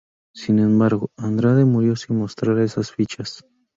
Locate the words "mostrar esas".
2.17-2.91